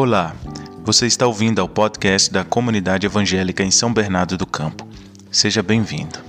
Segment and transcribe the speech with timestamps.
[0.00, 0.32] Olá,
[0.84, 4.88] você está ouvindo ao podcast da Comunidade Evangélica em São Bernardo do Campo.
[5.28, 6.20] Seja bem-vindo.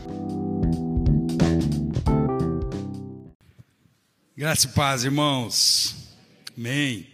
[4.35, 5.95] Graça e paz, irmãos.
[6.57, 7.07] Amém.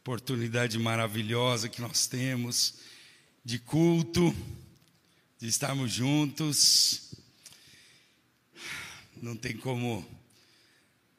[0.00, 2.74] Oportunidade maravilhosa que nós temos
[3.42, 4.36] de culto,
[5.40, 7.14] de estarmos juntos.
[9.22, 10.04] Não tem como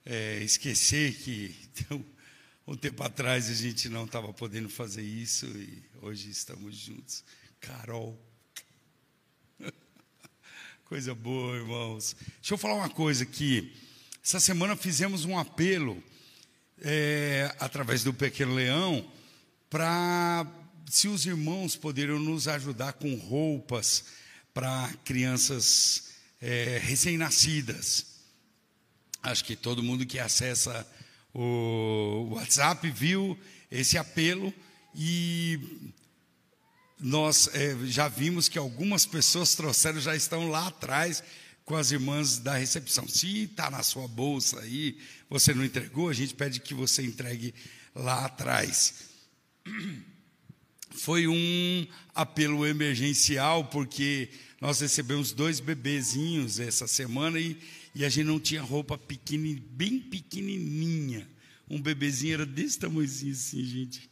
[0.05, 2.05] é, esquecer que então,
[2.69, 7.23] um tempo atrás a gente não estava podendo fazer isso e hoje estamos juntos.
[7.59, 8.15] Carol.
[10.85, 12.15] Coisa boa, irmãos.
[12.39, 13.75] Deixa eu falar uma coisa aqui.
[14.23, 16.03] Essa semana fizemos um apelo
[16.79, 19.11] é, através do Pequeno Leão
[19.67, 20.45] para
[20.87, 24.05] se os irmãos poderiam nos ajudar com roupas
[24.53, 28.05] para crianças é, recém-nascidas.
[29.23, 30.87] Acho que todo mundo que acessa
[31.33, 33.37] o WhatsApp viu
[33.71, 34.53] esse apelo
[34.95, 35.59] e
[36.99, 41.23] nós é, já vimos que algumas pessoas trouxeram, já estão lá atrás
[41.63, 43.07] com as irmãs da recepção.
[43.07, 44.97] Se está na sua bolsa aí,
[45.29, 47.53] você não entregou, a gente pede que você entregue
[47.95, 49.05] lá atrás.
[50.91, 57.57] Foi um apelo emergencial, porque nós recebemos dois bebezinhos essa semana e
[57.93, 61.27] e a gente não tinha roupa pequeni, bem pequenininha.
[61.69, 64.09] Um bebezinho era desse tamanhozinho assim, gente.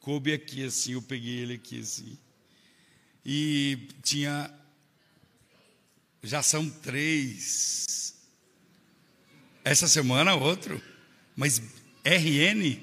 [0.00, 2.18] Coube aqui assim, eu peguei ele aqui assim.
[3.24, 4.52] E tinha.
[6.22, 8.14] Já são três.
[9.64, 10.80] Essa semana, outro.
[11.36, 11.60] Mas
[12.04, 12.80] RN?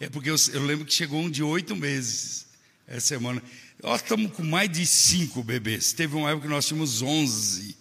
[0.00, 2.46] É porque eu, eu lembro que chegou um de oito meses
[2.86, 3.42] essa semana.
[3.82, 5.92] Nós estamos com mais de cinco bebês.
[5.92, 7.76] Teve uma época que nós tínhamos onze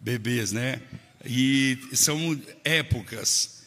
[0.00, 0.80] bebês, né?
[1.24, 3.62] E são épocas.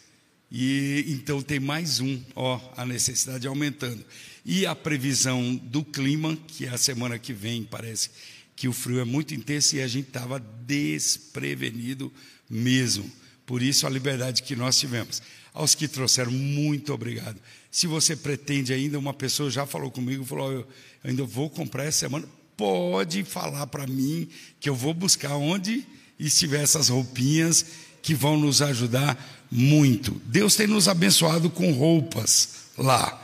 [0.52, 4.06] E então tem mais um, ó, a necessidade aumentando.
[4.46, 8.12] E a previsão do clima, que é a semana que vem, parece
[8.56, 12.12] que o frio é muito intenso e a gente estava desprevenido
[12.50, 13.10] mesmo.
[13.46, 15.22] Por isso a liberdade que nós tivemos.
[15.54, 17.40] Aos que trouxeram, muito obrigado.
[17.72, 20.68] Se você pretende ainda, uma pessoa já falou comigo, falou: eu
[21.04, 22.28] ainda vou comprar essa semana.
[22.56, 24.30] Pode falar para mim
[24.60, 25.86] que eu vou buscar onde
[26.20, 27.66] e se tiver essas roupinhas
[28.02, 29.18] que vão nos ajudar
[29.52, 30.22] muito.
[30.26, 33.22] Deus tem nos abençoado com roupas lá,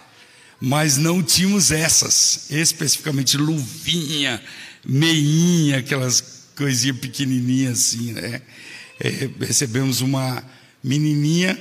[0.59, 4.41] mas não tínhamos essas, especificamente luvinha,
[4.85, 8.41] meinha, aquelas coisinhas pequenininhas assim, né?
[8.99, 10.43] É, recebemos uma
[10.83, 11.59] menininha,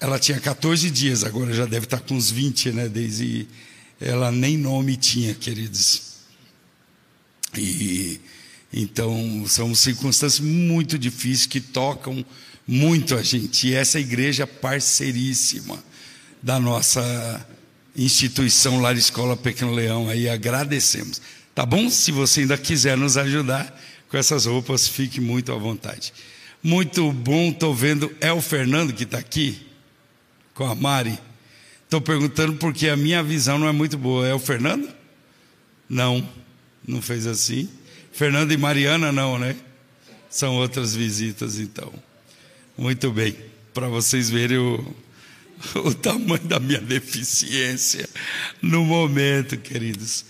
[0.00, 2.88] ela tinha 14 dias, agora já deve estar com uns 20, né?
[2.88, 3.46] Desde
[4.00, 6.14] ela nem nome tinha, queridos.
[7.56, 8.20] E
[8.76, 12.26] então, são circunstâncias muito difíceis que tocam
[12.66, 13.68] muito a gente.
[13.68, 15.78] E essa igreja parceiríssima
[16.42, 17.46] da nossa
[17.96, 21.22] instituição Lar Escola Pequeno Leão, aí agradecemos.
[21.54, 21.88] Tá bom?
[21.88, 26.12] Se você ainda quiser nos ajudar com essas roupas, fique muito à vontade.
[26.60, 28.12] Muito bom, estou vendo.
[28.20, 29.64] É o Fernando que está aqui,
[30.52, 31.16] com a Mari.
[31.84, 34.26] Estou perguntando porque a minha visão não é muito boa.
[34.26, 34.92] É o Fernando?
[35.88, 36.28] Não,
[36.84, 37.68] não fez assim.
[38.14, 39.56] Fernando e Mariana não, né?
[40.30, 41.92] São outras visitas, então.
[42.78, 43.36] Muito bem.
[43.72, 44.96] Para vocês verem o,
[45.84, 48.08] o tamanho da minha deficiência
[48.62, 50.26] no momento, queridos.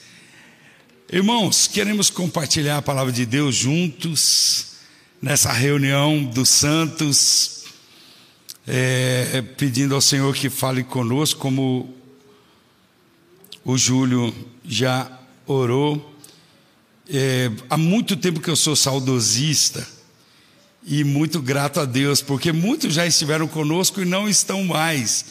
[1.12, 4.76] Irmãos, queremos compartilhar a palavra de Deus juntos
[5.20, 7.64] nessa reunião dos santos,
[8.66, 11.94] é, pedindo ao Senhor que fale conosco, como
[13.62, 14.34] o Júlio
[14.64, 16.13] já orou.
[17.08, 19.86] É, há muito tempo que eu sou saudosista
[20.86, 25.26] e muito grato a Deus, porque muitos já estiveram conosco e não estão mais,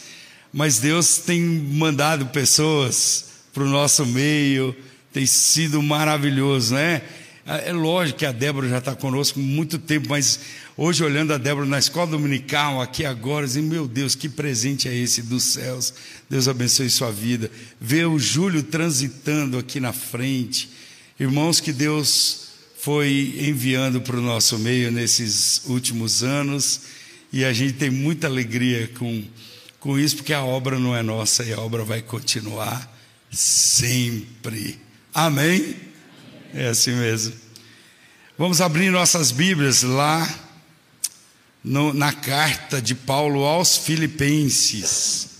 [0.52, 4.74] mas Deus tem mandado pessoas para o nosso meio,
[5.12, 7.02] tem sido maravilhoso, né?
[7.46, 10.40] É lógico que a Débora já está conosco há muito tempo, mas
[10.76, 14.94] hoje olhando a Débora na escola dominical, aqui agora, dizendo, meu Deus, que presente é
[14.94, 15.92] esse dos céus,
[16.30, 17.50] Deus abençoe sua vida.
[17.78, 20.70] Ver o Júlio transitando aqui na frente,
[21.18, 26.80] Irmãos que Deus foi enviando para o nosso meio nesses últimos anos,
[27.32, 29.24] e a gente tem muita alegria com,
[29.78, 32.92] com isso, porque a obra não é nossa e a obra vai continuar
[33.30, 34.78] sempre.
[35.14, 35.76] Amém?
[36.52, 37.32] É assim mesmo.
[38.36, 40.28] Vamos abrir nossas Bíblias lá
[41.62, 45.33] no, na carta de Paulo aos Filipenses.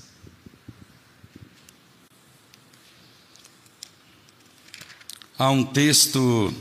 [5.36, 6.54] Há um texto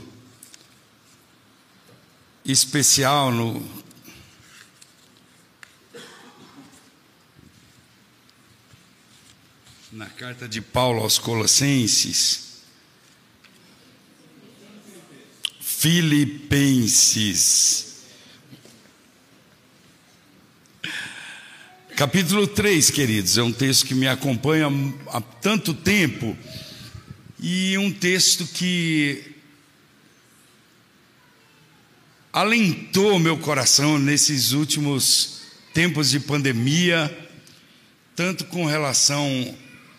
[2.44, 3.64] especial no
[9.92, 12.64] na carta de Paulo aos Colossenses,
[15.60, 16.82] Filipenses,
[21.94, 24.66] capítulo 3, queridos, é um texto que me acompanha
[25.12, 26.36] há tanto tempo
[27.46, 29.22] e um texto que
[32.32, 35.42] alentou meu coração nesses últimos
[35.74, 37.14] tempos de pandemia,
[38.16, 39.54] tanto com relação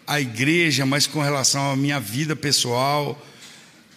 [0.07, 3.23] à igreja, mas com relação à minha vida pessoal.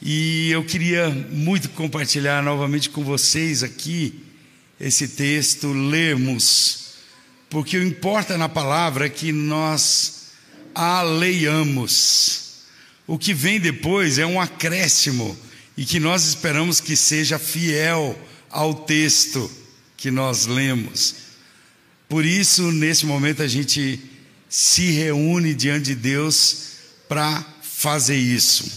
[0.02, 4.26] E eu queria muito compartilhar novamente com vocês aqui
[4.78, 6.96] esse texto, lermos,
[7.48, 10.32] porque o importa na palavra é que nós
[10.74, 12.47] a leiamos.
[13.08, 15.34] O que vem depois é um acréscimo
[15.74, 18.16] e que nós esperamos que seja fiel
[18.50, 19.50] ao texto
[19.96, 21.14] que nós lemos.
[22.06, 23.98] Por isso, nesse momento, a gente
[24.46, 26.66] se reúne diante de Deus
[27.08, 28.70] para fazer isso.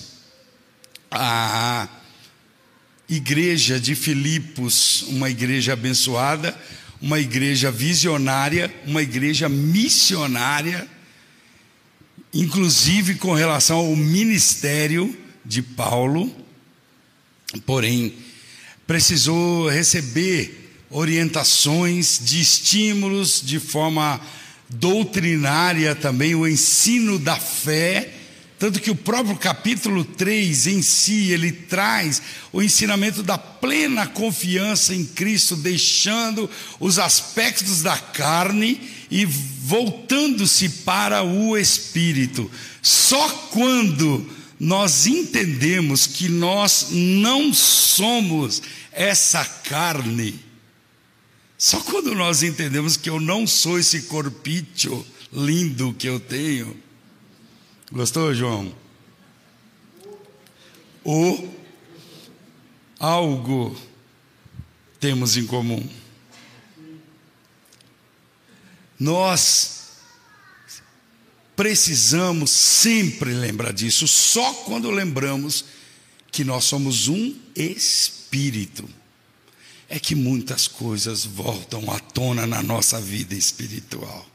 [1.12, 1.89] A
[3.10, 6.57] igreja de Filipos, uma igreja abençoada,
[7.01, 10.88] uma igreja visionária, uma igreja missionária,
[12.33, 16.33] inclusive com relação ao ministério de Paulo,
[17.66, 18.13] porém,
[18.88, 24.19] precisou receber orientações de estímulos de forma
[24.69, 28.13] doutrinária também, o ensino da fé,
[28.57, 32.22] tanto que o próprio capítulo 3 em si, ele traz
[32.54, 36.50] o ensinamento da plena confiança em Cristo, deixando
[36.80, 38.80] os aspectos da carne
[39.12, 42.50] e voltando-se para o espírito.
[42.81, 44.25] Só quando
[44.58, 48.62] nós entendemos que nós não somos
[48.92, 50.40] essa carne.
[51.58, 56.75] Só quando nós entendemos que eu não sou esse corpício lindo que eu tenho.
[57.92, 58.74] Gostou, João?
[61.04, 61.60] Ou
[63.00, 63.75] algo
[65.00, 65.84] temos em comum.
[69.01, 69.94] Nós
[71.56, 75.65] precisamos sempre lembrar disso, só quando lembramos
[76.31, 78.88] que nós somos um espírito,
[79.89, 84.30] é que muitas coisas voltam à tona na nossa vida espiritual.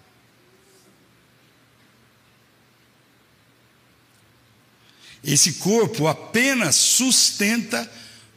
[5.22, 7.88] Esse corpo apenas sustenta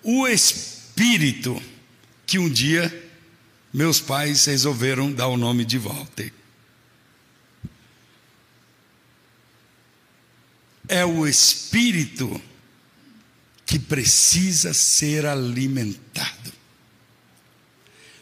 [0.03, 1.59] o espírito
[2.27, 3.08] que um dia
[3.73, 6.33] meus pais resolveram dar o nome de Walter.
[10.87, 12.41] É o espírito
[13.65, 16.51] que precisa ser alimentado.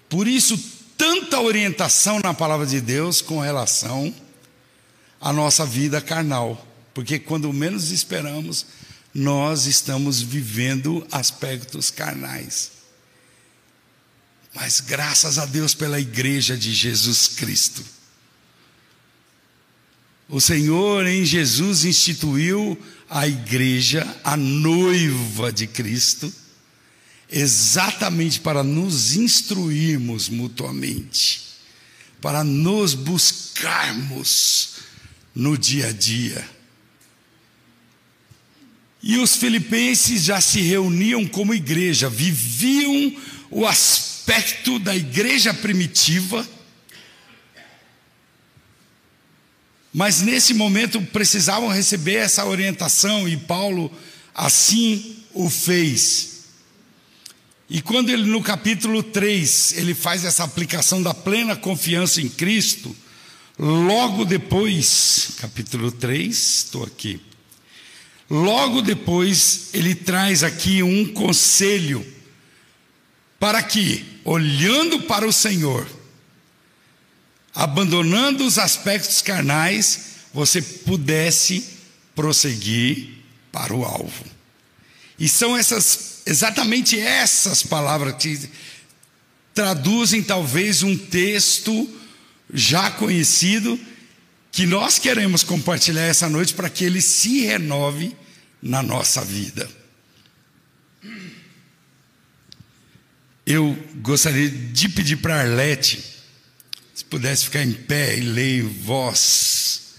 [0.10, 0.58] Por isso,
[0.98, 4.14] tanta orientação na palavra de Deus com relação
[5.22, 8.66] à nossa vida carnal, porque quando menos esperamos,
[9.14, 12.77] nós estamos vivendo aspectos carnais.
[14.54, 17.84] Mas graças a Deus pela igreja de Jesus Cristo.
[20.30, 22.78] O Senhor em Jesus instituiu
[23.10, 26.34] a igreja, a noiva de Cristo,
[27.30, 31.42] exatamente para nos instruirmos mutuamente,
[32.22, 34.76] para nos buscarmos
[35.34, 36.50] no dia a dia.
[39.02, 43.16] E os filipenses já se reuniam como igreja, viviam
[43.50, 44.17] o aspecto
[44.80, 46.48] da igreja primitiva
[49.98, 53.92] Mas nesse momento precisavam receber essa orientação e Paulo
[54.32, 56.44] assim o fez.
[57.68, 62.96] E quando ele no capítulo 3, ele faz essa aplicação da plena confiança em Cristo,
[63.58, 67.20] logo depois, capítulo 3, estou aqui.
[68.30, 72.06] Logo depois, ele traz aqui um conselho
[73.40, 75.88] para que, olhando para o Senhor,
[77.54, 81.64] abandonando os aspectos carnais, você pudesse
[82.16, 83.10] prosseguir
[83.52, 84.26] para o alvo.
[85.20, 88.50] E são essas, exatamente essas palavras que
[89.54, 91.90] traduzem talvez um texto
[92.54, 93.80] já conhecido
[94.52, 98.16] que nós queremos compartilhar essa noite para que ele se renove
[98.62, 99.68] na nossa vida.
[103.50, 106.04] Eu gostaria de pedir para Arlete
[106.94, 109.94] se pudesse ficar em pé e ler voz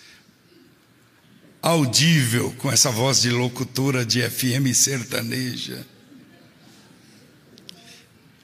[1.62, 5.86] audível, com essa voz de locutora de FM sertaneja.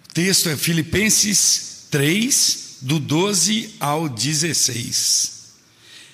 [0.09, 5.53] O texto é Filipenses 3, do 12 ao 16.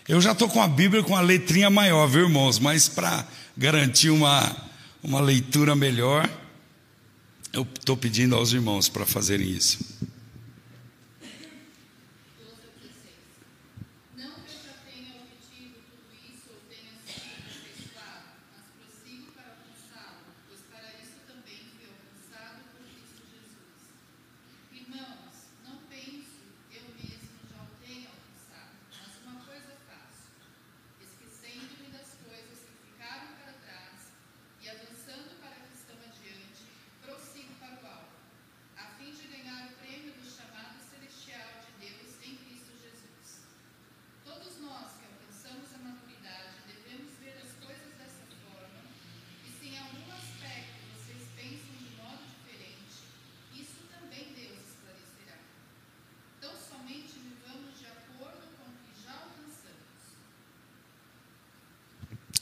[0.09, 2.59] Eu já estou com a Bíblia com a letrinha maior, viu, irmãos?
[2.59, 3.25] Mas para
[3.57, 4.69] garantir uma,
[5.01, 6.29] uma leitura melhor,
[7.53, 9.79] eu estou pedindo aos irmãos para fazerem isso.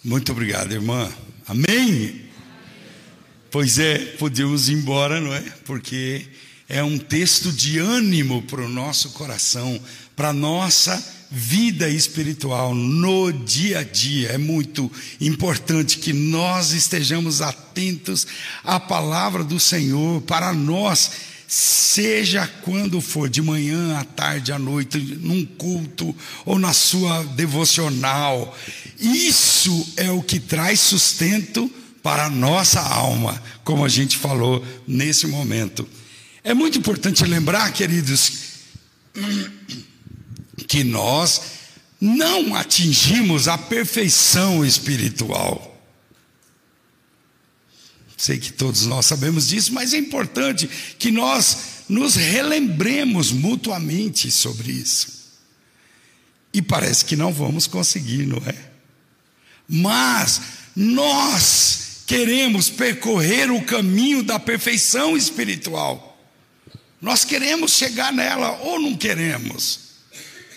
[0.08, 1.06] Muito obrigado, irmã.
[1.46, 2.22] Amém?
[3.50, 5.42] Pois é, podemos ir embora, não é?
[5.66, 6.24] Porque
[6.66, 9.78] é um texto de ânimo para o nosso coração,
[10.16, 10.96] para a nossa
[11.30, 14.30] vida espiritual no dia a dia.
[14.30, 18.26] É muito importante que nós estejamos atentos
[18.64, 21.10] à palavra do Senhor para nós
[21.48, 28.54] seja quando for, de manhã, à tarde, à noite, num culto ou na sua devocional.
[28.98, 31.70] Isso é o que traz sustento
[32.02, 35.88] para a nossa alma, como a gente falou nesse momento.
[36.42, 38.32] É muito importante lembrar, queridos,
[40.66, 41.40] que nós
[42.00, 45.76] não atingimos a perfeição espiritual.
[48.16, 54.72] Sei que todos nós sabemos disso, mas é importante que nós nos relembremos mutuamente sobre
[54.72, 55.18] isso.
[56.52, 58.67] E parece que não vamos conseguir, não é?
[59.68, 60.40] Mas
[60.74, 66.18] nós queremos percorrer o caminho da perfeição espiritual.
[67.00, 69.80] Nós queremos chegar nela ou não queremos?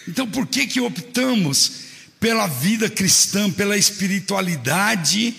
[0.08, 1.72] Então por que que optamos
[2.20, 5.36] pela vida cristã, pela espiritualidade?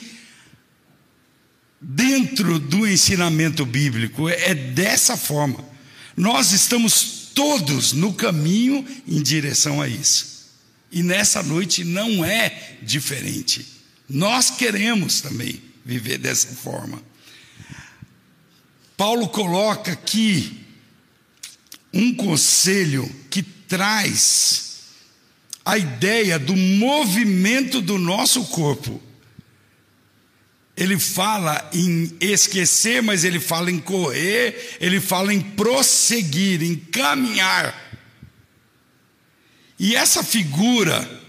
[1.82, 5.64] dentro do ensinamento bíblico é dessa forma.
[6.16, 10.31] Nós estamos todos no caminho em direção a isso.
[10.92, 13.66] E nessa noite não é diferente.
[14.08, 17.02] Nós queremos também viver dessa forma.
[18.96, 20.60] Paulo coloca aqui
[21.92, 24.72] um conselho que traz
[25.64, 29.00] a ideia do movimento do nosso corpo
[30.76, 37.81] ele fala em esquecer, mas ele fala em correr, ele fala em prosseguir, em caminhar.
[39.82, 41.20] E essa figura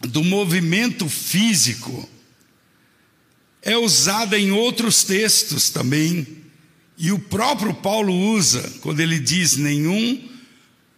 [0.00, 2.08] do movimento físico
[3.60, 6.26] é usada em outros textos também.
[6.96, 10.30] E o próprio Paulo usa, quando ele diz: nenhum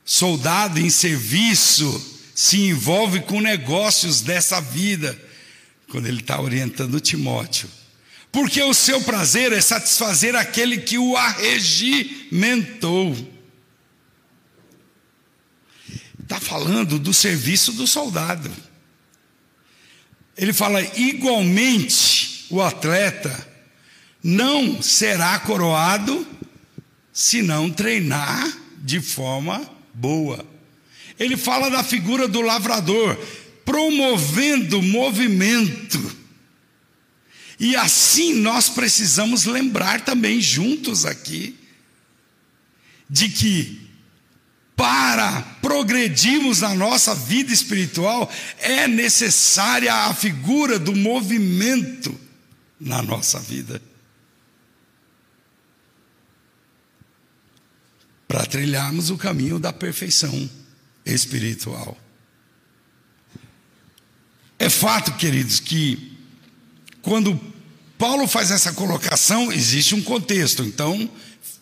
[0.04, 5.20] soldado em serviço se envolve com negócios dessa vida
[5.88, 7.68] quando ele está orientando Timóteo.
[8.30, 13.33] Porque o seu prazer é satisfazer aquele que o arregimentou.
[16.34, 18.50] Está falando do serviço do soldado.
[20.36, 23.48] Ele fala: igualmente, o atleta
[24.20, 26.26] não será coroado
[27.12, 30.44] se não treinar de forma boa.
[31.20, 33.16] Ele fala da figura do lavrador
[33.64, 36.16] promovendo movimento.
[37.60, 41.54] E assim nós precisamos lembrar também juntos aqui
[43.08, 43.83] de que
[44.76, 52.18] para progredirmos na nossa vida espiritual é necessária a figura do movimento
[52.80, 53.80] na nossa vida.
[58.26, 60.50] Para trilharmos o caminho da perfeição
[61.06, 61.96] espiritual.
[64.58, 66.18] É fato, queridos, que
[67.00, 67.38] quando
[67.96, 70.64] Paulo faz essa colocação, existe um contexto.
[70.64, 71.08] Então,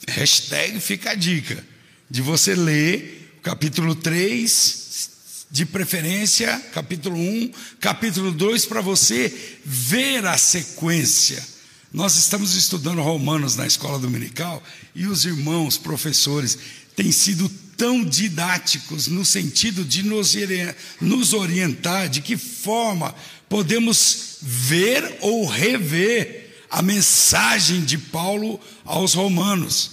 [0.09, 1.72] hashtag fica a dica
[2.12, 7.50] de você ler capítulo 3, de preferência, capítulo 1,
[7.81, 11.42] capítulo 2, para você ver a sequência.
[11.90, 14.62] Nós estamos estudando Romanos na escola dominical
[14.95, 16.59] e os irmãos, professores,
[16.95, 23.14] têm sido tão didáticos no sentido de nos orientar de que forma
[23.49, 29.92] podemos ver ou rever a mensagem de Paulo aos Romanos.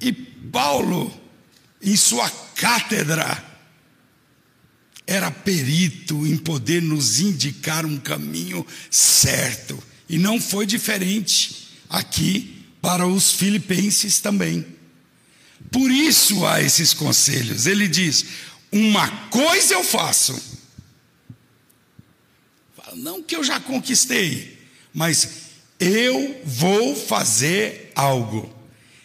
[0.00, 1.23] E Paulo,
[1.84, 3.52] em sua cátedra,
[5.06, 9.82] era perito em poder nos indicar um caminho certo.
[10.08, 14.66] E não foi diferente aqui para os filipenses também.
[15.70, 17.66] Por isso há esses conselhos.
[17.66, 18.24] Ele diz:
[18.70, 20.40] Uma coisa eu faço.
[22.94, 24.56] Não que eu já conquistei,
[24.92, 25.28] mas
[25.80, 28.53] eu vou fazer algo.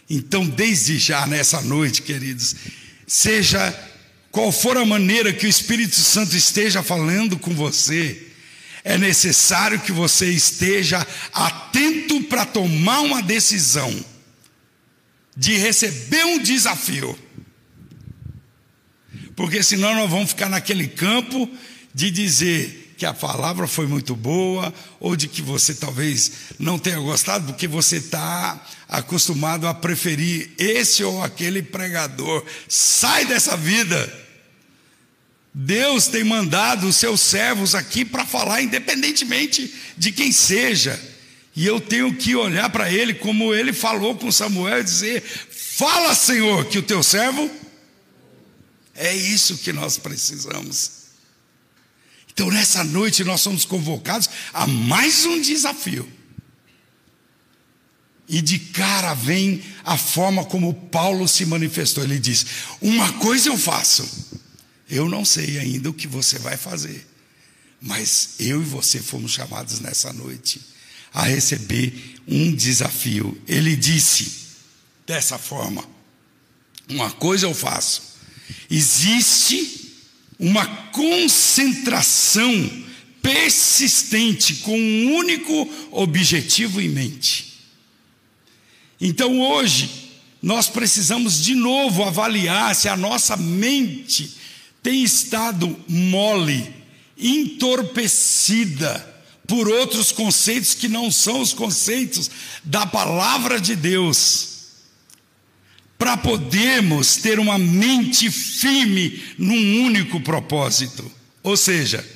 [0.09, 2.55] Então, desde já nessa noite, queridos,
[3.05, 3.73] seja
[4.31, 8.27] qual for a maneira que o Espírito Santo esteja falando com você,
[8.83, 13.93] é necessário que você esteja atento para tomar uma decisão
[15.35, 17.17] de receber um desafio.
[19.35, 21.49] Porque senão nós vamos ficar naquele campo
[21.93, 26.99] de dizer que a palavra foi muito boa, ou de que você talvez não tenha
[26.99, 32.45] gostado, porque você está acostumado a preferir esse ou aquele pregador.
[32.67, 34.27] Sai dessa vida.
[35.53, 40.99] Deus tem mandado os seus servos aqui para falar, independentemente de quem seja.
[41.55, 46.13] E eu tenho que olhar para ele, como ele falou com Samuel, e dizer: Fala,
[46.13, 47.49] Senhor, que o teu servo.
[48.93, 50.98] É isso que nós precisamos.
[52.31, 56.09] Então, nessa noite, nós somos convocados a mais um desafio.
[58.27, 62.03] E de cara vem a forma como Paulo se manifestou.
[62.03, 62.45] Ele diz:
[62.79, 64.07] Uma coisa eu faço,
[64.87, 67.07] eu não sei ainda o que você vai fazer,
[67.81, 70.61] mas eu e você fomos chamados nessa noite
[71.11, 73.35] a receber um desafio.
[73.47, 74.31] Ele disse
[75.07, 75.83] dessa forma:
[76.87, 78.03] Uma coisa eu faço,
[78.69, 79.88] existe
[80.39, 82.71] uma concentração
[83.21, 87.59] persistente com um único objetivo em mente.
[89.01, 90.09] Então hoje,
[90.41, 94.37] nós precisamos de novo avaliar se a nossa mente
[94.81, 96.73] tem estado mole,
[97.17, 99.05] entorpecida
[99.45, 102.31] por outros conceitos que não são os conceitos
[102.63, 104.48] da palavra de Deus
[105.99, 111.11] para podermos ter uma mente firme num único propósito,
[111.43, 112.07] ou seja,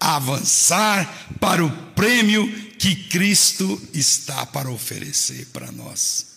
[0.00, 6.28] avançar para o prêmio que Cristo está para oferecer para nós.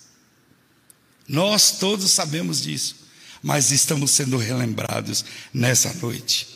[1.26, 2.98] Nós todos sabemos disso,
[3.42, 6.48] mas estamos sendo relembrados nessa noite.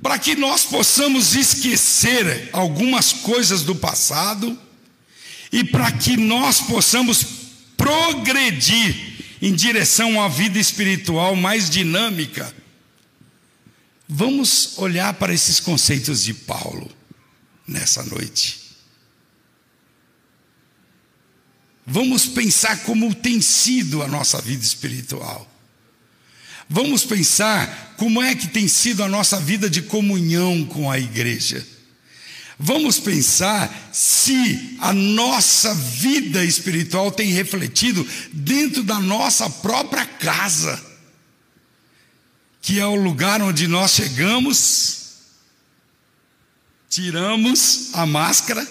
[0.00, 4.56] Para que nós possamos esquecer algumas coisas do passado
[5.50, 7.43] e para que nós possamos
[7.76, 12.54] progredir em direção a uma vida espiritual mais dinâmica,
[14.08, 16.90] vamos olhar para esses conceitos de Paulo
[17.66, 18.64] nessa noite.
[21.86, 25.50] Vamos pensar como tem sido a nossa vida espiritual.
[26.68, 31.73] Vamos pensar como é que tem sido a nossa vida de comunhão com a igreja.
[32.58, 40.82] Vamos pensar se a nossa vida espiritual tem refletido dentro da nossa própria casa,
[42.62, 45.04] que é o lugar onde nós chegamos,
[46.88, 48.66] tiramos a máscara,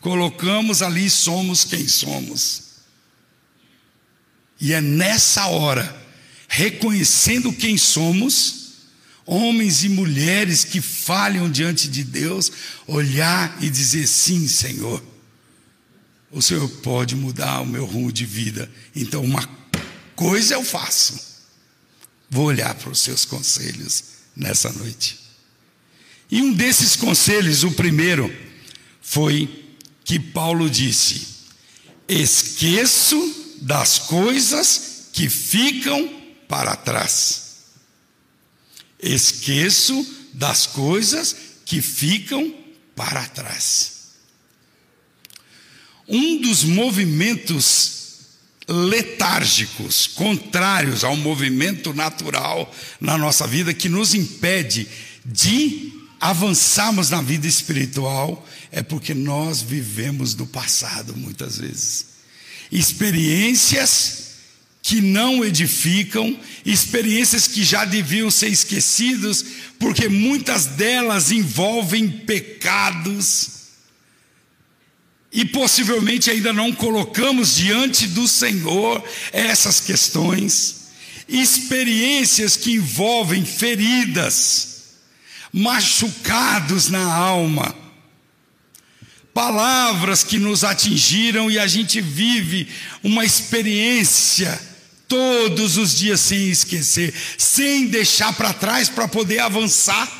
[0.00, 2.62] colocamos ali, somos quem somos.
[4.58, 5.94] E é nessa hora,
[6.48, 8.65] reconhecendo quem somos,
[9.26, 12.50] homens e mulheres que falham diante de Deus,
[12.86, 15.02] olhar e dizer: sim, Senhor,
[16.30, 18.70] o Senhor pode mudar o meu rumo de vida.
[18.94, 19.46] Então, uma
[20.14, 21.18] coisa eu faço,
[22.30, 25.18] vou olhar para os seus conselhos nessa noite.
[26.30, 28.32] E um desses conselhos, o primeiro,
[29.02, 31.26] foi que Paulo disse:
[32.08, 36.08] esqueço das coisas que ficam
[36.46, 37.45] para trás
[39.06, 42.54] Esqueço das coisas que ficam
[42.94, 43.92] para trás.
[46.08, 47.96] Um dos movimentos
[48.68, 54.88] letárgicos, contrários ao movimento natural na nossa vida, que nos impede
[55.24, 62.06] de avançarmos na vida espiritual, é porque nós vivemos do passado muitas vezes.
[62.70, 64.25] Experiências
[64.86, 69.44] que não edificam, experiências que já deviam ser esquecidas,
[69.80, 73.48] porque muitas delas envolvem pecados.
[75.32, 80.82] E possivelmente ainda não colocamos diante do Senhor essas questões,
[81.28, 84.84] experiências que envolvem feridas,
[85.52, 87.74] machucados na alma,
[89.34, 92.68] palavras que nos atingiram e a gente vive
[93.02, 94.75] uma experiência
[95.08, 100.10] todos os dias sem esquecer, sem deixar para trás para poder avançar.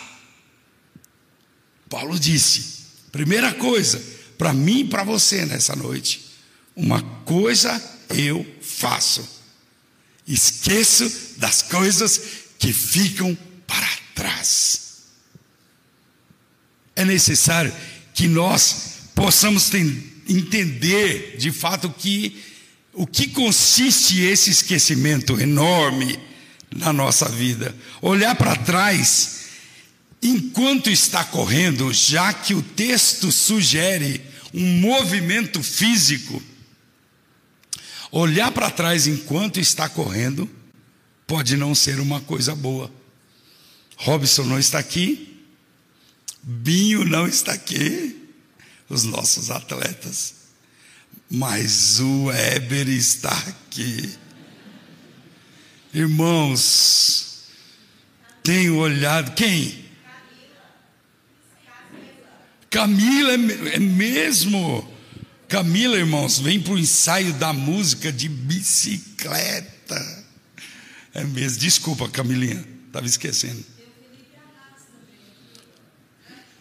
[1.88, 4.03] Paulo disse: primeira coisa,
[4.37, 6.27] para mim e para você nessa noite,
[6.75, 9.27] uma coisa eu faço,
[10.27, 12.20] esqueço das coisas
[12.59, 15.03] que ficam para trás.
[16.94, 17.75] É necessário
[18.14, 19.70] que nós possamos
[20.29, 22.42] entender de fato que
[22.97, 26.19] o que consiste esse esquecimento enorme
[26.75, 27.77] na nossa vida.
[28.01, 29.49] Olhar para trás
[30.23, 36.43] enquanto está correndo, já que o texto sugere um movimento físico.
[38.11, 40.49] Olhar para trás enquanto está correndo
[41.27, 42.91] pode não ser uma coisa boa.
[43.99, 45.45] Robson não está aqui,
[46.43, 48.31] Binho não está aqui,
[48.89, 50.36] os nossos atletas
[51.31, 54.17] mas o Éber está aqui.
[55.93, 57.47] Irmãos,
[58.43, 59.35] tenho olhado.
[59.35, 59.87] Quem?
[62.71, 64.93] Camila é, é mesmo.
[65.49, 70.25] Camila, irmãos, vem para o ensaio da música de bicicleta.
[71.15, 71.59] É mesmo.
[71.59, 73.65] Desculpa, Camilinha, estava esquecendo.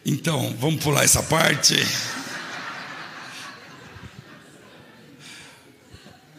[0.06, 1.76] Então, vamos pular essa parte.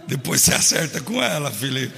[0.06, 1.94] Depois você acerta com ela, Felipe.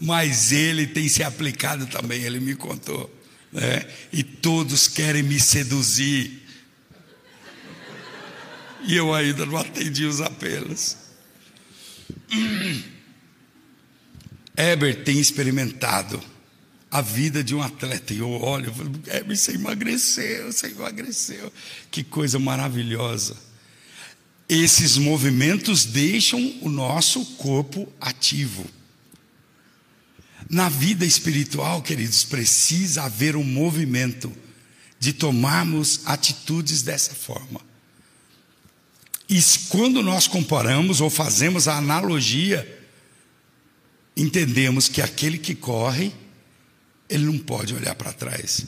[0.00, 3.12] Mas ele tem se aplicado também, ele me contou.
[3.52, 3.86] Né?
[4.12, 6.42] E todos querem me seduzir.
[8.84, 10.96] E eu ainda não atendi os apelos.
[14.56, 16.22] Heber tem experimentado
[16.90, 18.12] a vida de um atleta.
[18.12, 18.72] E eu olho
[19.06, 21.52] Heber, você emagreceu, você emagreceu.
[21.90, 23.36] Que coisa maravilhosa.
[24.48, 28.64] Esses movimentos deixam o nosso corpo ativo.
[30.48, 34.32] Na vida espiritual, queridos, precisa haver um movimento
[35.00, 37.60] de tomarmos atitudes dessa forma.
[39.28, 42.86] E quando nós comparamos ou fazemos a analogia,
[44.16, 46.12] entendemos que aquele que corre,
[47.08, 48.66] ele não pode olhar para trás.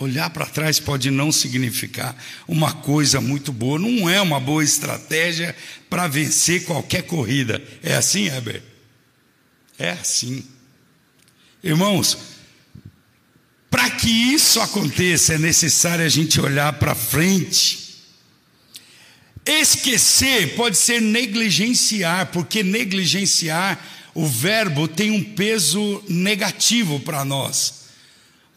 [0.00, 2.16] Olhar para trás pode não significar
[2.48, 5.54] uma coisa muito boa, não é uma boa estratégia
[5.90, 7.62] para vencer qualquer corrida.
[7.82, 8.62] É assim, Heber?
[9.78, 10.42] É assim.
[11.62, 12.16] Irmãos,
[13.70, 18.00] para que isso aconteça, é necessário a gente olhar para frente.
[19.44, 23.78] Esquecer pode ser negligenciar, porque negligenciar,
[24.14, 27.79] o verbo tem um peso negativo para nós.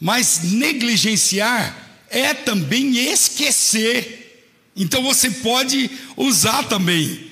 [0.04, 1.74] Mas negligenciar
[2.10, 4.44] é também esquecer.
[4.76, 7.30] Então você pode usar também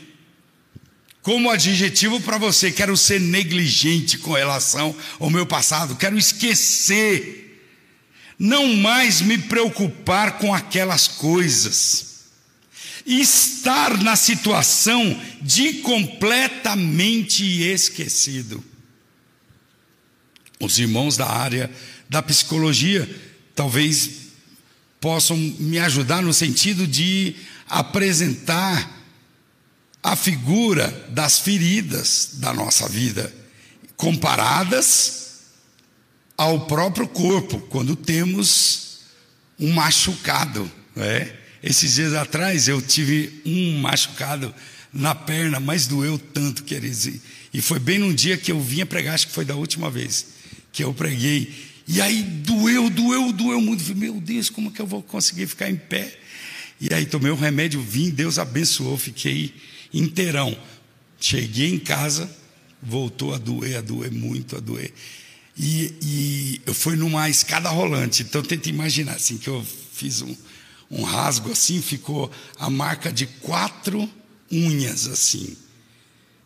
[1.21, 7.63] como adjetivo para você: quero ser negligente com relação ao meu passado, quero esquecer,
[8.39, 12.23] não mais me preocupar com aquelas coisas,
[13.05, 18.65] estar na situação de completamente esquecido.
[20.59, 21.71] Os irmãos da área
[22.13, 23.09] da psicologia
[23.55, 24.11] talvez
[25.01, 27.35] possam me ajudar no sentido de
[27.67, 29.01] apresentar
[30.03, 33.35] a figura das feridas da nossa vida,
[33.97, 35.41] comparadas
[36.37, 38.99] ao próprio corpo, quando temos
[39.59, 40.71] um machucado.
[40.95, 41.35] É?
[41.63, 44.55] Esses dias atrás eu tive um machucado
[44.93, 47.09] na perna, mas doeu tanto, queridos.
[47.55, 50.27] E foi bem num dia que eu vinha pregar, acho que foi da última vez
[50.73, 51.72] que eu preguei.
[51.87, 53.95] E aí doeu, doeu, doeu muito.
[53.95, 56.19] Meu Deus, como que eu vou conseguir ficar em pé?
[56.81, 59.55] E aí tomei um remédio, vim, Deus abençoou, fiquei
[59.93, 60.57] inteirão.
[61.21, 62.29] Cheguei em casa,
[62.83, 64.93] voltou a doer, a doer muito, a doer.
[65.57, 70.35] E, e eu fui numa escada rolante, então tenta imaginar assim que eu fiz um,
[70.91, 74.11] um rasgo assim, ficou a marca de quatro
[74.51, 75.57] unhas assim.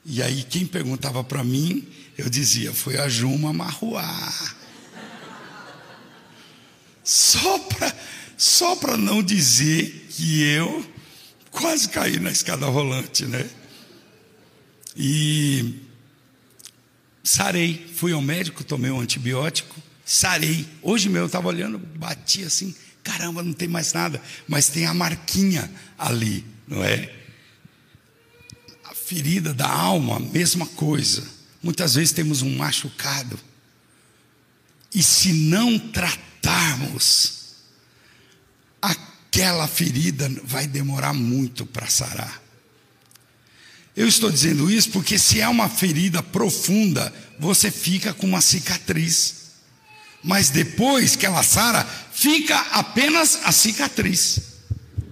[0.04, 1.86] E aí quem perguntava para mim,
[2.18, 4.56] eu dizia, foi a Juma Marruá.
[7.06, 7.94] Só para
[8.36, 10.84] só não dizer que eu
[11.52, 13.48] quase caí na escada rolante, né?
[14.96, 15.76] E
[17.22, 20.66] sarei, fui ao médico, tomei um antibiótico, sarei.
[20.82, 24.92] Hoje mesmo eu estava olhando, bati assim, caramba, não tem mais nada, mas tem a
[24.92, 27.14] marquinha ali, não é?
[28.82, 31.22] A ferida da alma, mesma coisa.
[31.62, 33.38] Muitas vezes temos um machucado.
[34.92, 37.32] E se não tratar tratarmos,
[38.80, 42.40] aquela ferida vai demorar muito para sarar.
[43.96, 49.34] Eu estou dizendo isso porque se é uma ferida profunda, você fica com uma cicatriz.
[50.22, 54.40] Mas depois que ela sara, fica apenas a cicatriz.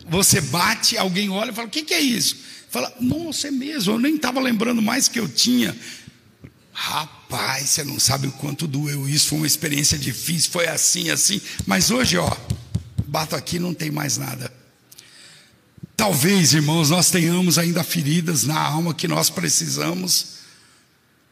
[0.08, 2.36] Você bate, alguém olha e fala: O que, que é isso?
[2.70, 5.74] Fala: Nossa, é mesmo, eu nem estava lembrando mais que eu tinha.
[6.74, 9.28] Rapaz, você não sabe o quanto doeu isso.
[9.28, 11.40] Foi uma experiência difícil, foi assim, assim.
[11.64, 12.36] Mas hoje, ó,
[13.06, 14.52] bato aqui, não tem mais nada.
[15.96, 20.38] Talvez, irmãos, nós tenhamos ainda feridas na alma que nós precisamos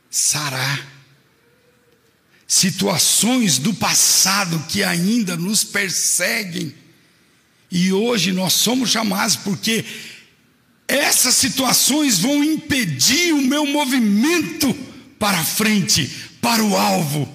[0.08, 0.88] sarar.
[2.46, 6.72] Situações do passado que ainda nos perseguem.
[7.68, 9.84] E hoje nós somos chamados porque
[10.86, 14.91] essas situações vão impedir o meu movimento
[15.22, 16.08] para frente,
[16.40, 17.32] para o alvo.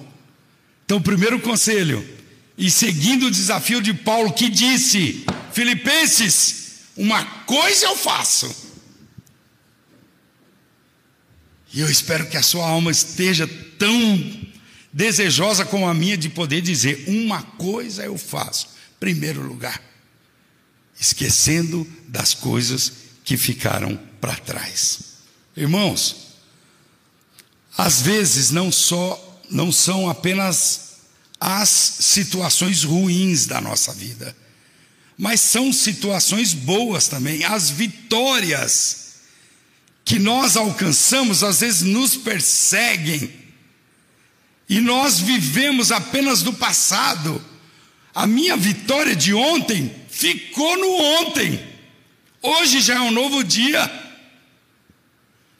[0.84, 2.06] Então, primeiro conselho,
[2.58, 5.24] e seguindo o desafio de Paulo que disse:
[5.54, 8.54] Filipenses, uma coisa eu faço.
[11.72, 13.48] E eu espero que a sua alma esteja
[13.78, 14.38] tão
[14.92, 18.68] desejosa como a minha de poder dizer: uma coisa eu faço.
[19.00, 19.82] Primeiro lugar,
[21.00, 22.92] esquecendo das coisas
[23.24, 25.00] que ficaram para trás.
[25.56, 26.27] Irmãos,
[27.78, 30.98] às vezes não só não são apenas
[31.40, 34.36] as situações ruins da nossa vida
[35.18, 37.44] mas são situações boas também.
[37.44, 39.08] As vitórias
[40.04, 43.30] que nós alcançamos às vezes nos perseguem,
[44.68, 47.44] e nós vivemos apenas do passado.
[48.14, 51.60] A minha vitória de ontem ficou no ontem,
[52.40, 54.07] hoje já é um novo dia.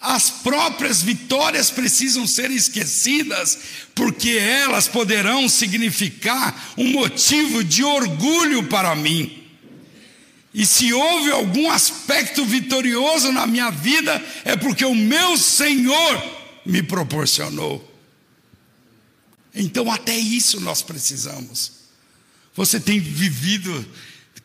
[0.01, 3.59] As próprias vitórias precisam ser esquecidas,
[3.95, 9.45] porque elas poderão significar um motivo de orgulho para mim.
[10.55, 16.23] E se houve algum aspecto vitorioso na minha vida, é porque o meu Senhor
[16.65, 17.85] me proporcionou.
[19.55, 21.73] Então, até isso nós precisamos.
[22.55, 23.87] Você tem vivido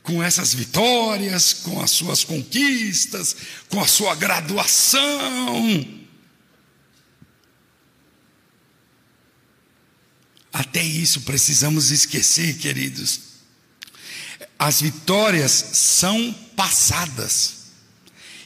[0.03, 3.35] com essas vitórias, com as suas conquistas,
[3.69, 6.03] com a sua graduação.
[10.51, 13.33] Até isso precisamos esquecer, queridos
[14.63, 17.63] as vitórias são passadas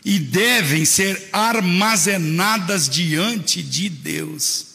[0.03, 4.65] e devem ser armazenadas diante de Deus.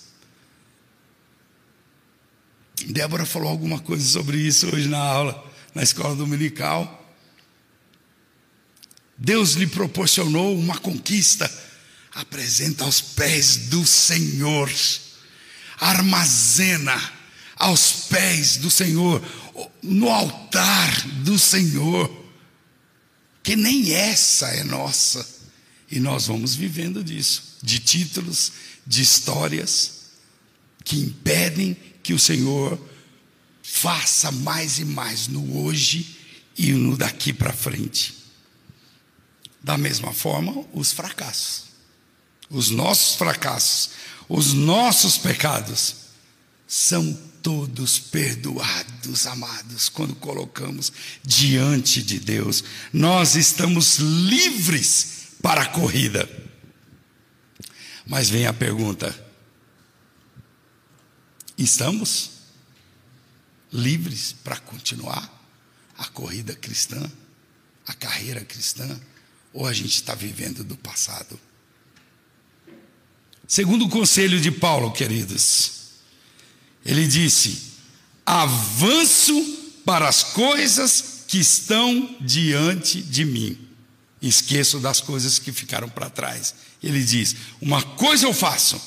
[2.87, 6.98] Débora falou alguma coisa sobre isso hoje na aula, na escola dominical.
[9.16, 11.50] Deus lhe proporcionou uma conquista,
[12.14, 14.70] apresenta aos pés do Senhor,
[15.78, 17.12] armazena
[17.56, 19.22] aos pés do Senhor,
[19.82, 22.11] no altar do Senhor,
[23.42, 25.24] que nem essa é nossa.
[25.90, 28.52] E nós vamos vivendo disso, de títulos,
[28.85, 29.92] de histórias,
[30.85, 32.80] que impedem que o Senhor
[33.62, 36.18] faça mais e mais no hoje
[36.59, 38.14] e no daqui para frente.
[39.62, 41.66] Da mesma forma, os fracassos,
[42.51, 43.90] os nossos fracassos,
[44.29, 45.94] os nossos pecados
[46.66, 52.64] são todos perdoados, amados, quando colocamos diante de Deus.
[52.92, 56.29] Nós estamos livres para a corrida.
[58.07, 59.14] Mas vem a pergunta:
[61.57, 62.31] estamos
[63.72, 65.40] livres para continuar
[65.96, 67.00] a corrida cristã,
[67.87, 69.00] a carreira cristã,
[69.52, 71.38] ou a gente está vivendo do passado?
[73.46, 75.72] Segundo o conselho de Paulo, queridos,
[76.85, 77.72] ele disse:
[78.24, 79.35] avanço
[79.85, 83.58] para as coisas que estão diante de mim.
[84.20, 86.54] Esqueço das coisas que ficaram para trás.
[86.82, 88.80] Ele diz: uma coisa eu faço,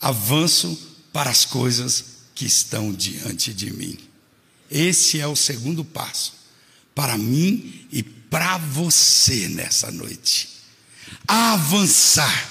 [0.00, 0.78] avanço
[1.12, 3.96] para as coisas que estão diante de mim.
[4.70, 6.34] Esse é o segundo passo
[6.94, 10.48] para mim e para você nessa noite.
[11.26, 12.50] Avançar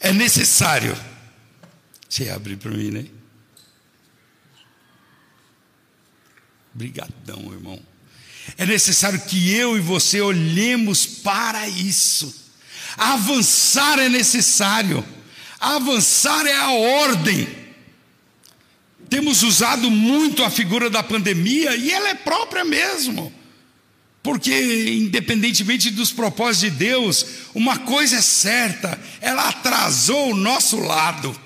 [0.00, 0.96] é necessário.
[2.08, 3.06] Você abre para mim, né?
[6.74, 7.80] Brigadão, irmão.
[8.56, 12.34] É necessário que eu e você olhemos para isso.
[12.96, 15.04] Avançar é necessário.
[15.60, 17.61] Avançar é a ordem.
[19.12, 23.30] Temos usado muito a figura da pandemia e ela é própria mesmo.
[24.22, 31.38] Porque, independentemente dos propósitos de Deus, uma coisa é certa, ela atrasou o nosso lado.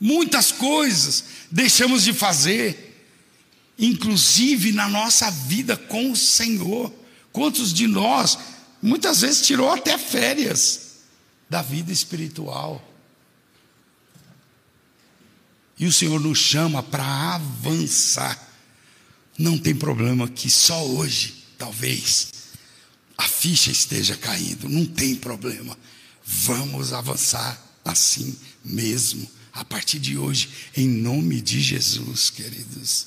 [0.00, 3.06] Muitas coisas deixamos de fazer
[3.78, 6.92] inclusive na nossa vida com o Senhor.
[7.30, 8.36] Quantos de nós,
[8.82, 11.04] muitas vezes, tirou até férias
[11.48, 12.89] da vida espiritual.
[15.80, 18.38] E o Senhor nos chama para avançar.
[19.38, 22.28] Não tem problema que só hoje, talvez,
[23.16, 24.68] a ficha esteja caindo.
[24.68, 25.76] Não tem problema.
[26.22, 33.06] Vamos avançar assim mesmo, a partir de hoje, em nome de Jesus, queridos.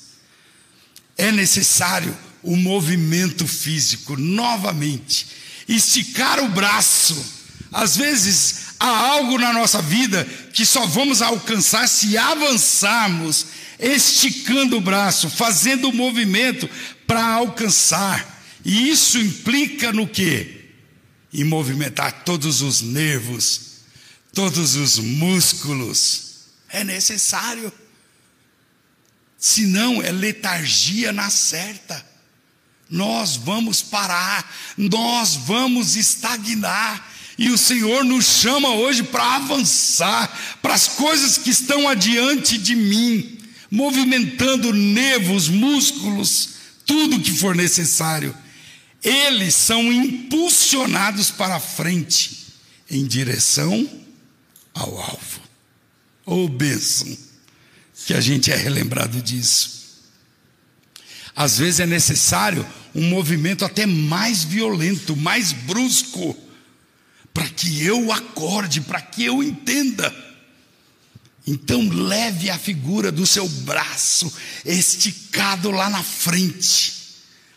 [1.16, 5.28] É necessário o movimento físico novamente,
[5.68, 7.43] esticar o braço.
[7.74, 13.46] Às vezes há algo na nossa vida que só vamos alcançar se avançarmos,
[13.80, 16.70] esticando o braço, fazendo o movimento
[17.04, 18.46] para alcançar.
[18.64, 20.70] E isso implica no quê?
[21.32, 23.80] Em movimentar todos os nervos,
[24.32, 26.44] todos os músculos.
[26.68, 27.72] É necessário.
[29.36, 32.06] Senão é letargia na certa.
[32.88, 37.13] Nós vamos parar, nós vamos estagnar.
[37.36, 42.76] E o Senhor nos chama hoje para avançar para as coisas que estão adiante de
[42.76, 43.38] mim,
[43.70, 46.50] movimentando nervos, músculos,
[46.86, 48.34] tudo que for necessário.
[49.02, 52.44] Eles são impulsionados para frente,
[52.88, 53.88] em direção
[54.72, 55.40] ao alvo.
[56.24, 57.16] Ô oh, bênção,
[58.06, 59.74] que a gente é relembrado disso.
[61.34, 66.38] Às vezes é necessário um movimento até mais violento, mais brusco
[67.34, 70.14] para que eu acorde, para que eu entenda.
[71.46, 74.32] Então, leve a figura do seu braço
[74.64, 76.94] esticado lá na frente.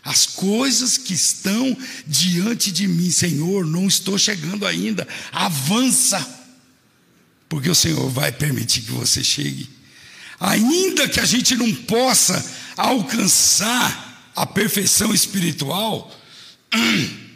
[0.04, 5.08] As coisas que estão diante de mim, Senhor, não estou chegando ainda.
[5.32, 6.26] Avança,
[7.48, 9.70] porque o Senhor vai permitir que você chegue.
[10.40, 12.44] Ainda que a gente não possa
[12.76, 16.14] alcançar a perfeição espiritual,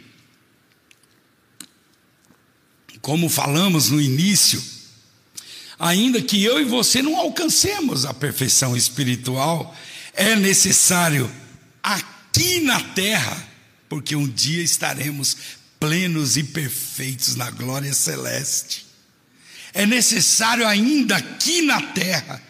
[3.02, 4.62] como falamos no início,
[5.76, 9.76] ainda que eu e você não alcancemos a perfeição espiritual,
[10.14, 11.30] é necessário
[11.82, 13.36] aqui na terra,
[13.88, 15.36] porque um dia estaremos
[15.80, 18.86] plenos e perfeitos na glória celeste.
[19.74, 22.40] É necessário ainda aqui na terra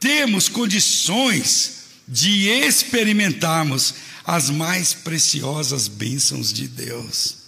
[0.00, 7.45] termos condições de experimentarmos as mais preciosas bênçãos de Deus.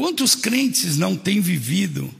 [0.00, 2.10] Quantos crentes não têm vivido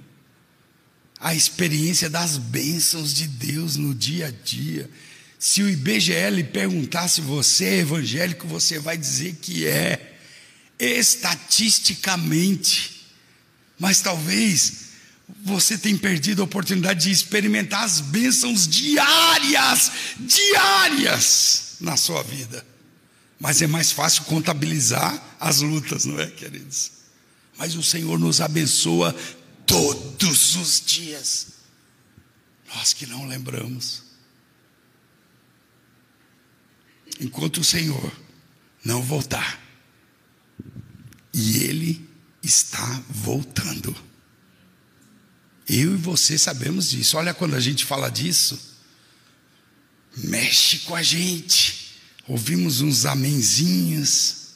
[1.19, 4.91] a experiência das bênçãos de Deus no dia a dia?
[5.39, 10.19] Se o IBGE lhe perguntasse você é evangélico, você vai dizer que é,
[10.79, 13.07] estatisticamente.
[13.79, 14.91] Mas talvez
[15.43, 22.63] você tenha perdido a oportunidade de experimentar as bênçãos diárias, diárias na sua vida.
[23.41, 27.00] Mas é mais fácil contabilizar as lutas, não é, queridos?
[27.61, 29.15] Mas o Senhor nos abençoa
[29.67, 31.49] todos os dias.
[32.75, 34.03] Nós que não lembramos.
[37.21, 38.11] Enquanto o Senhor
[38.83, 39.61] não voltar,
[41.35, 42.09] e Ele
[42.43, 43.95] está voltando.
[45.69, 47.19] Eu e você sabemos disso.
[47.19, 48.59] Olha, quando a gente fala disso,
[50.17, 52.01] mexe com a gente.
[52.27, 54.50] Ouvimos uns amenzinhos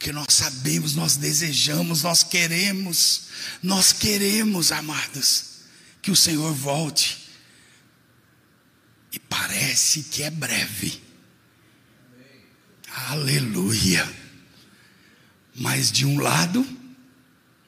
[0.00, 3.24] porque nós sabemos, nós desejamos, nós queremos,
[3.62, 5.44] nós queremos, amados,
[6.00, 7.28] que o Senhor volte.
[9.12, 11.02] E parece que é breve.
[13.10, 14.10] Aleluia.
[15.54, 16.66] Mas de um lado,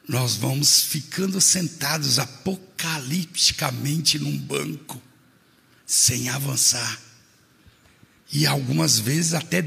[0.08, 5.02] nós vamos ficando sentados apocalipticamente num banco,
[5.84, 6.98] sem avançar
[8.32, 9.60] e algumas vezes até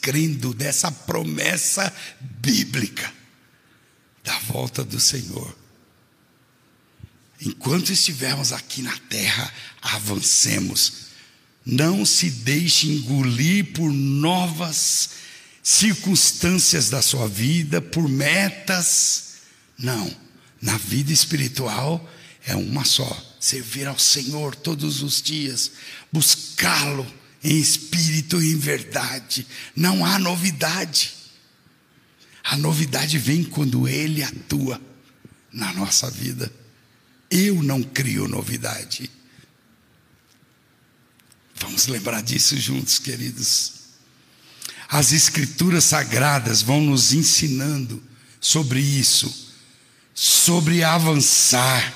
[0.00, 1.92] descrendo dessa promessa
[2.40, 3.12] bíblica
[4.24, 5.54] da volta do Senhor.
[7.42, 11.10] Enquanto estivermos aqui na terra, avancemos.
[11.64, 15.10] Não se deixe engolir por novas
[15.62, 19.34] circunstâncias da sua vida, por metas.
[19.78, 20.14] Não,
[20.60, 22.10] na vida espiritual
[22.46, 25.72] é uma só: servir ao Senhor todos os dias,
[26.10, 29.46] buscá-lo em espírito e em verdade.
[29.74, 31.14] Não há novidade.
[32.44, 34.80] A novidade vem quando Ele atua
[35.52, 36.52] na nossa vida.
[37.30, 39.10] Eu não crio novidade.
[41.56, 43.72] Vamos lembrar disso juntos, queridos.
[44.88, 48.02] As Escrituras Sagradas vão nos ensinando
[48.40, 49.52] sobre isso,
[50.14, 51.94] sobre avançar.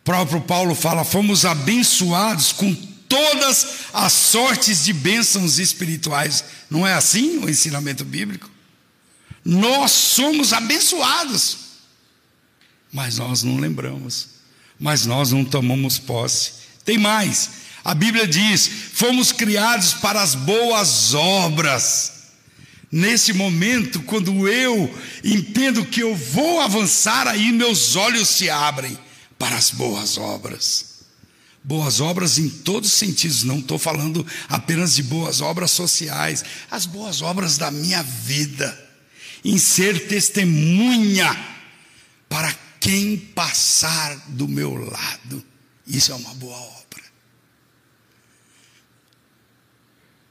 [0.00, 2.74] O próprio Paulo fala: fomos abençoados com
[3.08, 6.44] todas as sortes de bênçãos espirituais.
[6.70, 8.50] Não é assim o ensinamento bíblico?
[9.44, 11.58] Nós somos abençoados.
[12.92, 14.28] mas nós não lembramos,
[14.78, 16.52] mas nós não tomamos posse.
[16.84, 17.50] Tem mais,
[17.84, 22.12] a Bíblia diz: fomos criados para as boas obras.
[22.90, 24.92] Nesse momento, quando eu
[25.22, 28.96] entendo que eu vou avançar, aí meus olhos se abrem
[29.38, 30.95] para as boas obras.
[31.66, 36.86] Boas obras em todos os sentidos, não estou falando apenas de boas obras sociais, as
[36.86, 38.88] boas obras da minha vida,
[39.44, 41.28] em ser testemunha
[42.28, 45.44] para quem passar do meu lado.
[45.84, 47.02] Isso é uma boa obra.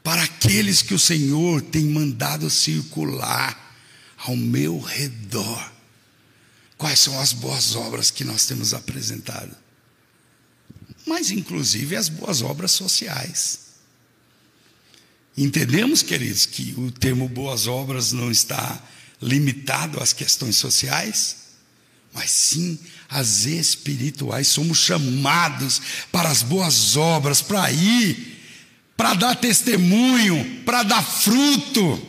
[0.02, 3.76] Para aqueles que o Senhor tem mandado circular
[4.20, 5.70] ao meu redor,
[6.78, 9.65] quais são as boas obras que nós temos apresentado?
[11.06, 13.60] Mas inclusive as boas obras sociais.
[15.38, 18.82] Entendemos, queridos, que o termo boas obras não está
[19.22, 21.38] limitado às questões sociais,
[22.14, 22.80] mas sim
[23.10, 24.48] às espirituais.
[24.48, 25.82] Somos chamados
[26.12, 28.40] para as boas obras, para ir,
[28.96, 32.02] para dar testemunho, para dar fruto,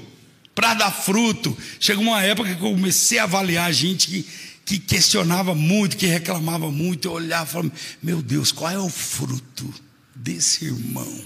[0.55, 1.57] para dar fruto.
[1.81, 4.27] Chegou uma época que eu comecei a avaliar a gente que
[4.67, 8.91] que questionava muito, que reclamava muito, eu olhava e falava: Meu Deus, qual é o
[8.91, 9.73] fruto
[10.13, 11.25] desse irmão?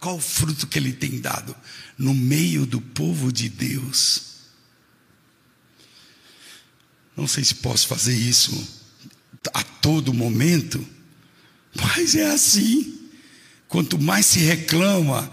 [0.00, 1.56] Qual o fruto que ele tem dado
[1.96, 4.34] no meio do povo de Deus?
[7.16, 8.52] Não sei se posso fazer isso
[9.54, 10.84] a todo momento,
[11.72, 12.94] mas é assim.
[13.68, 15.32] Quanto mais se reclama,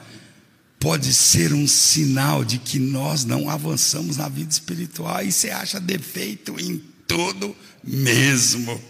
[0.83, 5.79] pode ser um sinal de que nós não avançamos na vida espiritual e você acha
[5.79, 8.83] defeito em tudo mesmo.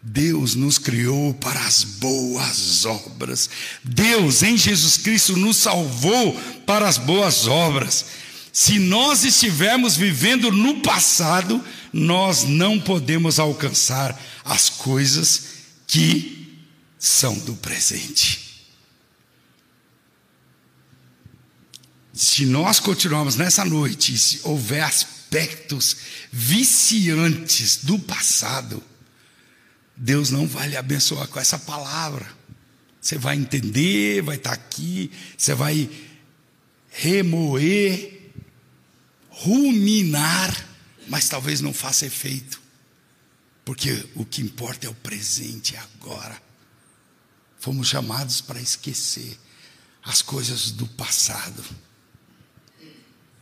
[0.00, 3.50] Deus nos criou para as boas obras.
[3.82, 8.04] Deus em Jesus Cristo nos salvou para as boas obras.
[8.52, 11.60] Se nós estivermos vivendo no passado,
[11.92, 15.42] nós não podemos alcançar as coisas
[15.84, 16.62] que
[16.96, 18.45] são do presente.
[22.16, 25.98] Se nós continuarmos nessa noite e se houver aspectos
[26.32, 28.82] viciantes do passado,
[29.94, 32.26] Deus não vai lhe abençoar com essa palavra.
[32.98, 35.90] Você vai entender, vai estar aqui, você vai
[36.88, 38.32] remoer,
[39.28, 40.68] ruminar,
[41.08, 42.58] mas talvez não faça efeito,
[43.62, 46.40] porque o que importa é o presente agora.
[47.58, 49.38] Fomos chamados para esquecer
[50.02, 51.62] as coisas do passado.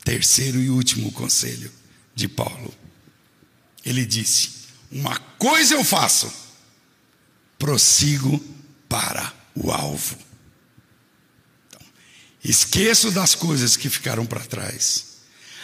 [0.04, 1.72] Terceiro e último conselho
[2.14, 2.72] de Paulo.
[3.84, 4.50] Ele disse:
[4.92, 6.30] Uma coisa eu faço,
[7.58, 8.38] prossigo
[8.88, 10.16] para o alvo.
[11.66, 11.80] Então,
[12.44, 15.16] esqueço das coisas que ficaram para trás,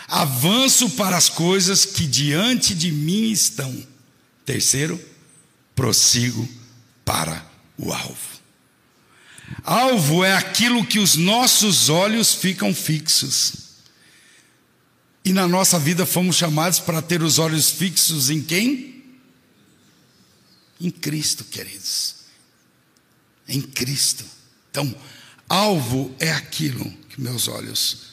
[0.09, 3.87] avanço para as coisas que diante de mim estão.
[4.47, 4.99] Terceiro,
[5.75, 6.49] prossigo
[7.05, 8.41] para o alvo.
[9.63, 13.70] Alvo é aquilo que os nossos olhos ficam fixos.
[15.25, 19.05] E na nossa vida fomos chamados para ter os olhos fixos em quem?
[20.81, 22.17] Em Cristo, queridos.
[23.47, 24.25] Em Cristo.
[24.71, 24.95] Então,
[25.49, 28.11] alvo é aquilo que meus olhos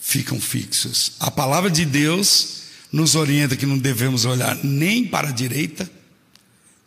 [0.00, 1.12] ficam fixos.
[1.20, 5.88] A palavra de Deus nos orienta que não devemos olhar nem para a direita,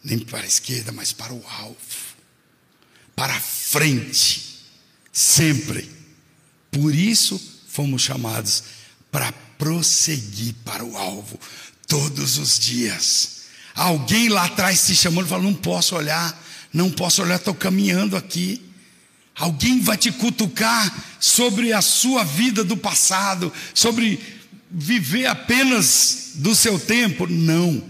[0.03, 1.77] nem para a esquerda, mas para o alvo,
[3.15, 4.59] para a frente,
[5.11, 5.89] sempre.
[6.69, 8.63] Por isso fomos chamados
[9.09, 9.31] para
[9.63, 11.39] prosseguir para o alvo
[11.87, 13.43] todos os dias.
[13.73, 16.37] Alguém lá atrás te chamando e falando: não posso olhar,
[16.73, 18.61] não posso olhar, estou caminhando aqui.
[19.33, 24.19] Alguém vai te cutucar sobre a sua vida do passado, sobre
[24.69, 27.25] viver apenas do seu tempo.
[27.25, 27.81] Não.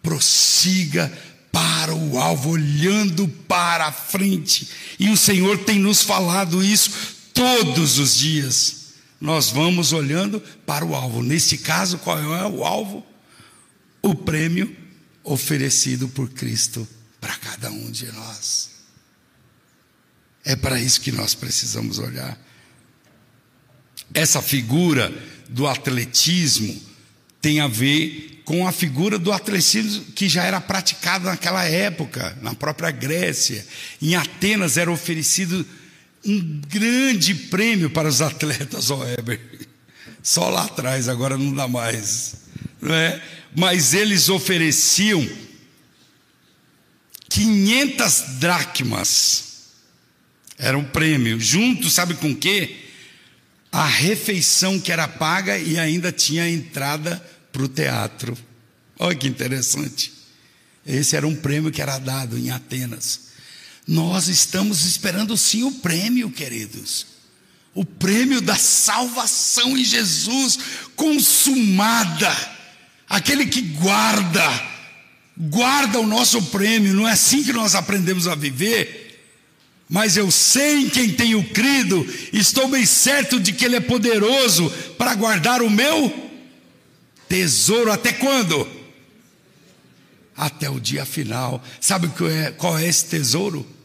[0.00, 1.12] Prossiga
[1.50, 4.68] para o alvo, olhando para a frente.
[4.98, 6.92] E o Senhor tem nos falado isso
[7.34, 8.79] todos os dias
[9.20, 11.22] nós vamos olhando para o alvo.
[11.22, 13.04] Nesse caso, qual é o alvo?
[14.00, 14.74] O prêmio
[15.22, 16.88] oferecido por Cristo
[17.20, 18.70] para cada um de nós.
[20.44, 22.38] É para isso que nós precisamos olhar.
[24.14, 25.12] Essa figura
[25.48, 26.80] do atletismo
[27.42, 32.54] tem a ver com a figura do atletismo que já era praticado naquela época, na
[32.54, 33.64] própria Grécia.
[34.00, 35.64] Em Atenas era oferecido
[36.24, 39.40] um grande prêmio para os atletas, ó Heber.
[40.22, 42.34] Só lá atrás, agora não dá mais.
[42.80, 43.22] Não é?
[43.54, 45.26] Mas eles ofereciam
[47.28, 49.44] 500 dracmas.
[50.58, 51.40] Era um prêmio.
[51.40, 52.76] Junto, sabe com quê?
[53.72, 57.16] A refeição que era paga e ainda tinha entrada
[57.50, 58.36] para o teatro.
[58.98, 60.12] Olha que interessante.
[60.86, 63.29] Esse era um prêmio que era dado em Atenas.
[63.90, 67.06] Nós estamos esperando sim o prêmio, queridos.
[67.74, 70.60] O prêmio da salvação em Jesus
[70.94, 72.32] consumada.
[73.08, 74.44] Aquele que guarda,
[75.36, 76.94] guarda o nosso prêmio.
[76.94, 79.26] Não é assim que nós aprendemos a viver.
[79.88, 84.70] Mas eu sei em quem tenho crido, estou bem certo de que Ele é poderoso
[84.96, 86.30] para guardar o meu
[87.28, 88.68] tesouro até quando?
[90.36, 91.60] Até o dia final.
[91.80, 92.08] Sabe
[92.56, 93.79] qual é esse tesouro?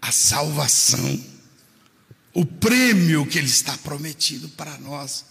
[0.00, 1.20] A salvação,
[2.32, 5.24] o prêmio que Ele está prometido para nós,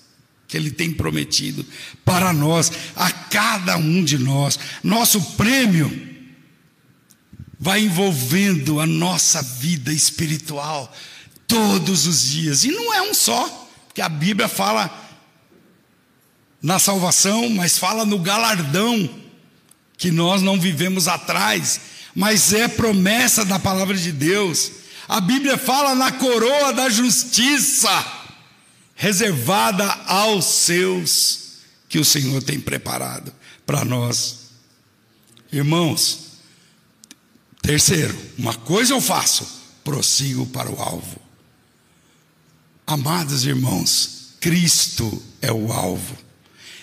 [0.47, 1.65] que Ele tem prometido
[2.03, 4.59] para nós, a cada um de nós.
[4.83, 6.15] Nosso prêmio
[7.59, 10.93] vai envolvendo a nossa vida espiritual
[11.47, 13.47] todos os dias, e não é um só,
[13.87, 15.05] porque a Bíblia fala
[16.61, 19.09] na salvação, mas fala no galardão
[19.97, 21.79] que nós não vivemos atrás
[22.17, 24.71] mas é promessa da palavra de Deus.
[25.07, 27.87] A Bíblia fala na coroa da justiça,
[28.95, 31.39] reservada aos seus,
[31.87, 33.31] que o Senhor tem preparado
[33.67, 34.47] para nós.
[35.53, 36.39] Irmãos,
[37.61, 39.47] terceiro, uma coisa eu faço,
[39.83, 41.21] prossigo para o alvo.
[42.87, 46.17] Amados irmãos, Cristo é o alvo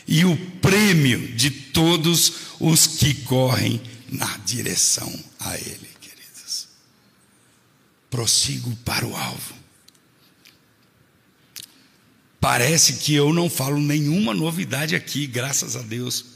[0.06, 3.82] e o prêmio de todos os que correm
[4.14, 6.68] na direção a Ele, queridos.
[8.10, 9.54] Prossigo para o alvo.
[12.40, 16.26] Parece que eu não falo nenhuma novidade aqui, graças a Deus.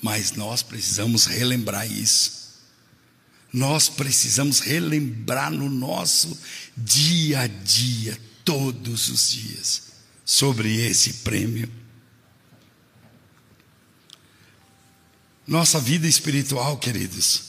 [0.00, 2.38] Mas nós precisamos relembrar isso.
[3.52, 6.38] Nós precisamos relembrar no nosso
[6.76, 9.82] dia a dia, todos os dias,
[10.24, 11.77] sobre esse prêmio.
[15.48, 17.42] Nossa vida espiritual, queridos,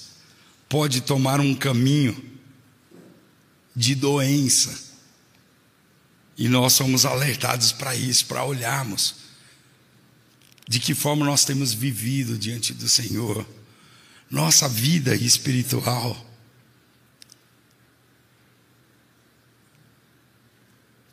[0.70, 2.18] pode tomar um caminho
[3.76, 4.88] de doença.
[6.38, 9.16] E nós somos alertados para isso, para olharmos
[10.66, 13.46] de que forma nós temos vivido diante do Senhor.
[14.32, 16.26] Nossa vida espiritual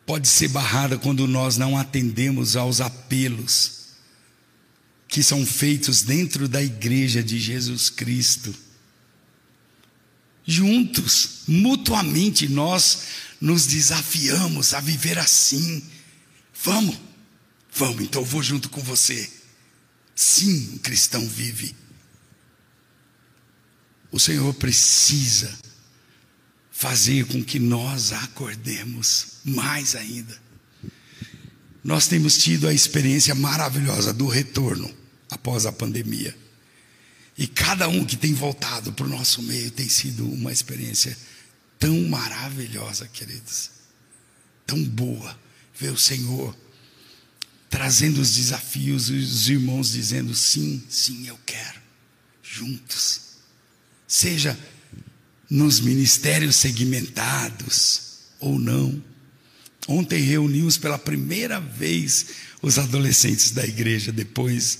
[0.07, 3.76] pode ser barrada quando nós não atendemos aos apelos
[5.17, 8.55] que são feitos dentro da igreja de Jesus Cristo.
[10.45, 12.99] Juntos, mutuamente, nós
[13.41, 15.83] nos desafiamos a viver assim.
[16.63, 16.99] Vamos,
[17.73, 19.31] vamos, então eu vou junto com você.
[20.15, 21.75] Sim, o cristão vive.
[24.13, 25.51] O Senhor precisa
[26.71, 30.45] fazer com que nós acordemos mais ainda
[31.83, 36.37] nós temos tido a experiência maravilhosa do retorno após a pandemia.
[37.37, 41.17] E cada um que tem voltado para o nosso meio tem sido uma experiência
[41.79, 43.71] tão maravilhosa, queridos,
[44.67, 45.39] tão boa.
[45.79, 46.57] Ver o Senhor
[47.69, 51.81] trazendo os desafios, os irmãos dizendo: sim, sim, eu quero,
[52.43, 53.21] juntos.
[54.09, 54.59] Seja
[55.51, 59.03] nos ministérios segmentados ou não
[59.89, 62.27] Ontem reunimos pela primeira vez
[62.61, 64.79] os adolescentes da igreja depois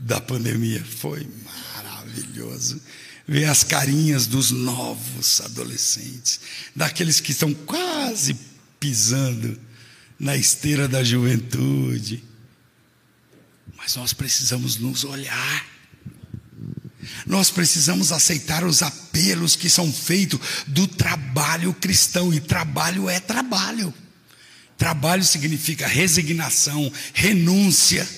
[0.00, 0.84] da pandemia.
[0.84, 2.80] Foi maravilhoso
[3.28, 6.40] ver as carinhas dos novos adolescentes,
[6.74, 8.36] daqueles que estão quase
[8.80, 9.56] pisando
[10.18, 12.24] na esteira da juventude.
[13.76, 15.66] Mas nós precisamos nos olhar.
[17.26, 23.94] Nós precisamos aceitar os apelos que são feitos do trabalho cristão, e trabalho é trabalho.
[24.76, 28.08] Trabalho significa resignação, renúncia.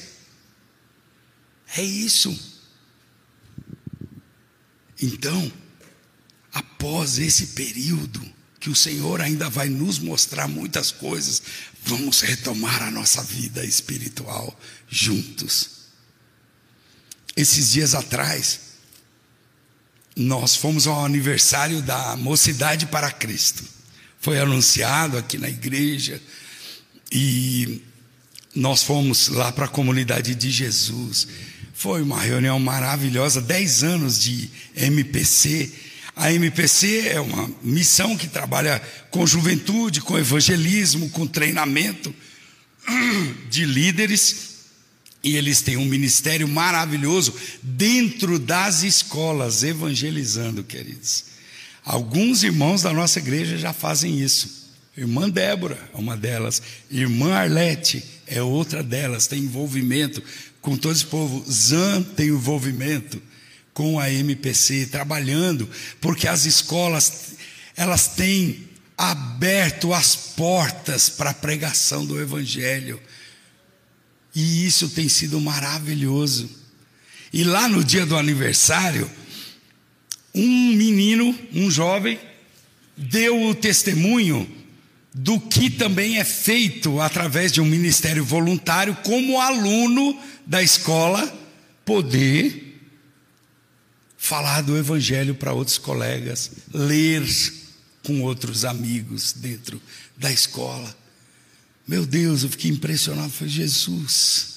[1.76, 2.38] É isso.
[5.00, 5.52] Então,
[6.52, 8.20] após esse período,
[8.60, 11.42] que o Senhor ainda vai nos mostrar muitas coisas,
[11.84, 14.56] vamos retomar a nossa vida espiritual
[14.88, 15.82] juntos.
[17.34, 18.60] Esses dias atrás,
[20.14, 23.64] nós fomos ao aniversário da Mocidade para Cristo.
[24.20, 26.22] Foi anunciado aqui na igreja,
[27.10, 27.82] e
[28.54, 31.26] nós fomos lá para a comunidade de Jesus.
[31.72, 35.72] Foi uma reunião maravilhosa, 10 anos de MPC.
[36.14, 42.14] A MPC é uma missão que trabalha com juventude, com evangelismo, com treinamento
[43.48, 44.52] de líderes.
[45.24, 51.24] E eles têm um ministério maravilhoso dentro das escolas, evangelizando, queridos.
[51.84, 54.62] Alguns irmãos da nossa igreja já fazem isso.
[54.96, 56.60] Irmã Débora é uma delas.
[56.90, 59.26] Irmã Arlete é outra delas.
[59.26, 60.22] Tem envolvimento
[60.62, 61.44] com todo esse povo.
[61.50, 63.20] Zan tem envolvimento
[63.74, 65.68] com a MPC, trabalhando,
[66.00, 67.34] porque as escolas
[67.76, 73.00] elas têm aberto as portas para a pregação do Evangelho.
[74.34, 76.48] E isso tem sido maravilhoso.
[77.32, 79.10] E lá no dia do aniversário,
[80.34, 82.18] um menino, um jovem,
[82.96, 84.61] deu o testemunho
[85.14, 91.32] do que também é feito através de um ministério voluntário, como aluno da escola,
[91.84, 92.80] poder
[94.16, 97.22] falar do Evangelho para outros colegas, ler
[98.04, 99.80] com outros amigos dentro
[100.16, 100.96] da escola.
[101.86, 103.30] Meu Deus, eu fiquei impressionado.
[103.30, 104.56] Falei, Jesus,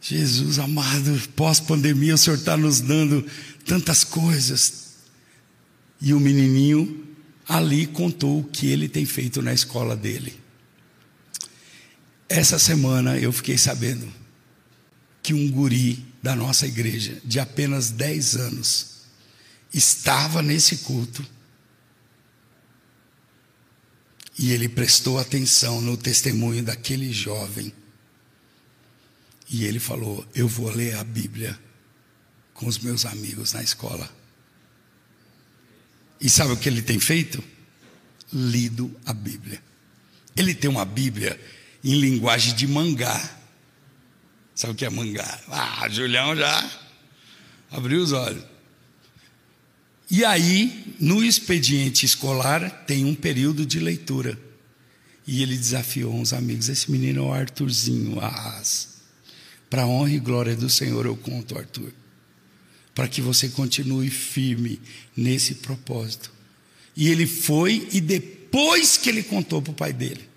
[0.00, 3.24] Jesus amado, pós-pandemia o Senhor está nos dando
[3.64, 4.90] tantas coisas.
[6.00, 7.06] E o menininho
[7.50, 10.40] ali contou o que ele tem feito na escola dele.
[12.28, 14.08] Essa semana eu fiquei sabendo
[15.20, 18.86] que um guri da nossa igreja, de apenas 10 anos,
[19.74, 21.26] estava nesse culto
[24.38, 27.72] e ele prestou atenção no testemunho daquele jovem.
[29.50, 31.58] E ele falou: Eu vou ler a Bíblia
[32.54, 34.19] com os meus amigos na escola.
[36.20, 37.42] E sabe o que ele tem feito?
[38.32, 39.62] Lido a Bíblia.
[40.36, 41.40] Ele tem uma Bíblia
[41.82, 43.38] em linguagem de mangá.
[44.54, 45.40] Sabe o que é mangá?
[45.48, 46.70] Ah, Julião já
[47.70, 48.44] abriu os olhos.
[50.10, 54.38] E aí, no expediente escolar, tem um período de leitura.
[55.26, 58.88] E ele desafiou uns amigos: esse menino é o Arthurzinho, Arras.
[59.70, 61.92] Para honra e glória do Senhor, eu conto, Arthur.
[63.00, 64.78] Para que você continue firme
[65.16, 66.30] nesse propósito.
[66.94, 70.28] E ele foi, e depois que ele contou para o pai dele: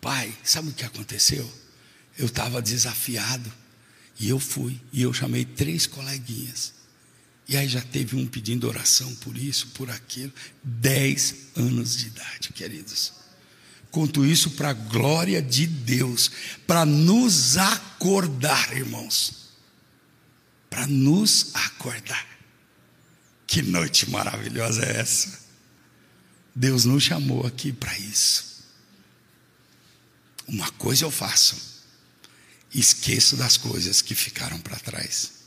[0.00, 1.48] Pai, sabe o que aconteceu?
[2.18, 3.52] Eu estava desafiado.
[4.18, 6.74] E eu fui, e eu chamei três coleguinhas.
[7.48, 10.32] E aí já teve um pedindo oração por isso, por aquilo.
[10.60, 13.12] Dez anos de idade, queridos.
[13.92, 16.32] Conto isso para a glória de Deus,
[16.66, 19.43] para nos acordar, irmãos.
[20.74, 22.26] Para nos acordar.
[23.46, 25.38] Que noite maravilhosa é essa?
[26.54, 28.64] Deus nos chamou aqui para isso.
[30.48, 31.56] Uma coisa eu faço,
[32.72, 35.44] esqueço das coisas que ficaram para trás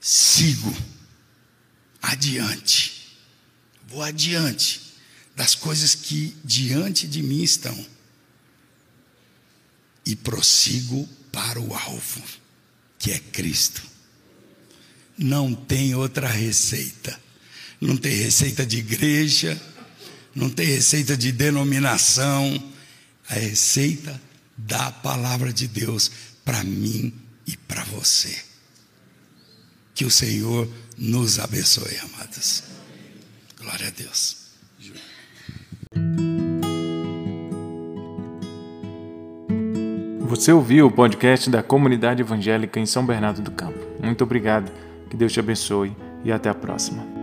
[0.00, 0.74] sigo
[2.00, 3.18] adiante,
[3.86, 4.94] vou adiante
[5.36, 7.86] das coisas que diante de mim estão
[10.06, 12.22] e prossigo para o alvo,
[12.98, 13.82] que é Cristo.
[15.16, 17.18] Não tem outra receita.
[17.80, 19.60] Não tem receita de igreja,
[20.34, 22.72] não tem receita de denominação.
[23.28, 24.20] A receita
[24.56, 26.10] da palavra de Deus
[26.44, 27.14] para mim
[27.46, 28.36] e para você.
[29.94, 30.68] Que o Senhor
[30.98, 32.64] nos abençoe, amados.
[33.56, 34.39] Glória a Deus.
[40.30, 43.80] Você ouviu o podcast da Comunidade Evangélica em São Bernardo do Campo.
[44.00, 44.70] Muito obrigado,
[45.10, 45.90] que Deus te abençoe
[46.24, 47.19] e até a próxima.